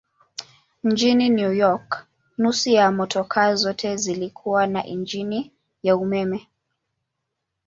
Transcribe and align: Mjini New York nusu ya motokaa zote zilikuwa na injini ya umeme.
Mjini 0.83 1.29
New 1.29 1.53
York 1.53 2.05
nusu 2.37 2.69
ya 2.69 2.91
motokaa 2.91 3.55
zote 3.55 3.95
zilikuwa 3.97 4.67
na 4.67 4.85
injini 4.85 5.51
ya 5.83 5.95
umeme. 5.97 6.47